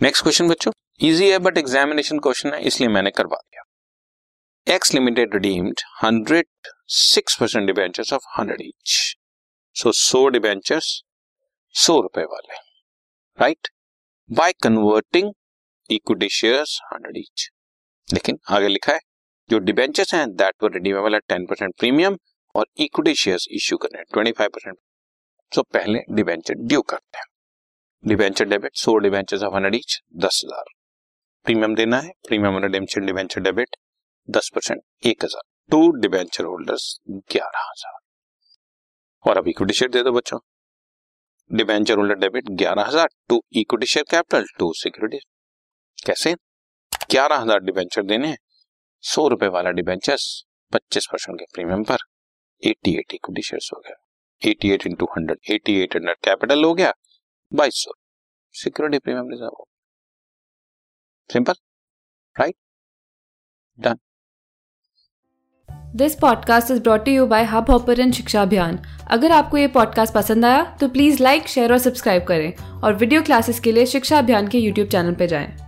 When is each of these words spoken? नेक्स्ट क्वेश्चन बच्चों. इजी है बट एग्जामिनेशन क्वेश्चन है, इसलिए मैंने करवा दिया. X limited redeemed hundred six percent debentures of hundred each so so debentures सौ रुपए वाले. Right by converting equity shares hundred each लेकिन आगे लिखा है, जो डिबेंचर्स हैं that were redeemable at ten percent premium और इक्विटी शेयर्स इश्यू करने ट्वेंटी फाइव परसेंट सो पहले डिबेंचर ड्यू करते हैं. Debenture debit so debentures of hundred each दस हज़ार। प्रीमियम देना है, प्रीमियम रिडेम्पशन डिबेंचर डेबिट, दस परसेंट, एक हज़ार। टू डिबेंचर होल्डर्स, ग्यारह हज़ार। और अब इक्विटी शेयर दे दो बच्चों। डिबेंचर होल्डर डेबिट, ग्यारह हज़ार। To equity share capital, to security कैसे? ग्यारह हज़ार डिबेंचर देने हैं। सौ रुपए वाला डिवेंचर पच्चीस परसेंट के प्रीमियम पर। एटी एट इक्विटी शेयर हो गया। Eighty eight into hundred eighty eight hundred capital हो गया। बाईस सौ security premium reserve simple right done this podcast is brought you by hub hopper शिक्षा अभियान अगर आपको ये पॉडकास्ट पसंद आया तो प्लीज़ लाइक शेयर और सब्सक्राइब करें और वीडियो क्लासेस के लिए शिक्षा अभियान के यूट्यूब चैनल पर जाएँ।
नेक्स्ट 0.00 0.22
क्वेश्चन 0.22 0.48
बच्चों. 0.48 0.70
इजी 1.00 1.30
है 1.30 1.38
बट 1.38 1.58
एग्जामिनेशन 1.58 2.18
क्वेश्चन 2.18 2.52
है, 2.54 2.60
इसलिए 2.62 2.88
मैंने 2.88 3.10
करवा 3.10 3.36
दिया. 3.36 3.62
X 4.66 4.92
limited 4.94 5.34
redeemed 5.34 5.80
hundred 6.02 6.46
six 6.94 7.36
percent 7.40 7.66
debentures 7.66 8.12
of 8.12 8.24
hundred 8.30 8.60
each 8.62 8.96
so 9.76 9.92
so 9.92 10.26
debentures 10.28 10.88
सौ 11.74 12.00
रुपए 12.00 12.24
वाले. 12.24 12.58
Right 13.38 13.68
by 14.30 14.52
converting 14.62 15.32
equity 15.90 16.28
shares 16.30 16.78
hundred 16.92 17.16
each 17.18 17.48
लेकिन 18.08 18.38
आगे 18.48 18.68
लिखा 18.68 18.92
है, 18.92 19.00
जो 19.50 19.58
डिबेंचर्स 19.60 20.14
हैं 20.14 20.26
that 20.32 20.62
were 20.62 20.72
redeemable 20.72 21.14
at 21.14 21.24
ten 21.28 21.46
percent 21.46 21.74
premium 21.78 22.18
और 22.54 22.66
इक्विटी 22.78 23.14
शेयर्स 23.14 23.48
इश्यू 23.52 23.78
करने 23.78 24.02
ट्वेंटी 24.04 24.32
फाइव 24.32 24.50
परसेंट 24.54 24.76
सो 25.52 25.62
पहले 25.64 26.04
डिबेंचर 26.10 26.54
ड्यू 26.58 26.82
करते 26.82 27.18
हैं. 27.18 27.26
Debenture 28.06 28.44
debit 28.44 28.76
so 28.76 28.96
debentures 28.98 29.42
of 29.42 29.54
hundred 29.54 29.74
each 29.74 30.00
दस 30.16 30.40
हज़ार। 30.44 30.64
प्रीमियम 31.46 31.74
देना 31.74 31.98
है, 31.98 32.12
प्रीमियम 32.28 32.58
रिडेम्पशन 32.62 33.06
डिबेंचर 33.06 33.40
डेबिट, 33.40 33.76
दस 34.28 34.50
परसेंट, 34.54 34.82
एक 35.06 35.24
हज़ार। 35.24 35.42
टू 35.70 35.90
डिबेंचर 36.00 36.44
होल्डर्स, 36.44 36.84
ग्यारह 37.10 37.68
हज़ार। 37.70 37.98
और 39.24 39.38
अब 39.38 39.48
इक्विटी 39.48 39.74
शेयर 39.74 39.90
दे 39.90 40.02
दो 40.02 40.12
बच्चों। 40.12 40.38
डिबेंचर 41.50 41.96
होल्डर 41.96 42.14
डेबिट, 42.16 42.50
ग्यारह 42.52 42.84
हज़ार। 42.84 43.08
To 43.28 43.42
equity 43.54 43.86
share 43.86 44.04
capital, 44.10 44.46
to 44.58 44.72
security 44.74 45.18
कैसे? 45.98 46.34
ग्यारह 47.10 47.36
हज़ार 47.36 47.60
डिबेंचर 47.60 48.02
देने 48.04 48.28
हैं। 48.28 48.38
सौ 49.04 49.26
रुपए 49.28 49.48
वाला 49.48 49.70
डिवेंचर 49.70 50.16
पच्चीस 50.72 51.06
परसेंट 51.12 51.38
के 51.38 51.44
प्रीमियम 51.54 51.82
पर। 51.84 51.98
एटी 52.62 52.94
एट 52.98 53.14
इक्विटी 53.14 53.42
शेयर 53.42 53.68
हो 53.74 53.80
गया। 53.80 53.96
Eighty 54.42 54.70
eight 54.72 54.86
into 54.86 55.06
hundred 55.06 55.52
eighty 55.54 55.78
eight 55.80 55.96
hundred 55.96 56.16
capital 56.24 56.64
हो 56.64 56.72
गया। 56.74 56.92
बाईस 57.54 57.74
सौ 57.74 57.90
security 58.52 58.98
premium 58.98 59.30
reserve 59.30 59.64
simple 61.32 61.52
right 62.40 62.54
done 63.78 63.94
this 65.96 66.14
podcast 66.14 66.70
is 66.70 66.80
brought 66.80 67.08
you 67.08 67.26
by 67.26 67.44
hub 67.44 67.70
hopper 67.70 68.12
शिक्षा 68.12 68.42
अभियान 68.42 68.76
अगर 69.10 69.32
आपको 69.32 69.56
ये 69.56 69.66
पॉडकास्ट 69.68 70.14
पसंद 70.14 70.44
आया 70.44 70.76
तो 70.76 70.88
प्लीज़ 70.88 71.22
लाइक 71.22 71.48
शेयर 71.48 71.72
और 71.72 71.78
सब्सक्राइब 71.78 72.24
करें 72.24 72.80
और 72.82 72.94
वीडियो 72.94 73.22
क्लासेस 73.22 73.60
के 73.60 73.72
लिए 73.72 73.86
शिक्षा 73.86 74.18
अभियान 74.18 74.48
के 74.48 74.58
यूट्यूब 74.58 74.88
चैनल 74.88 75.14
पर 75.14 75.26
जाएँ। 75.26 75.65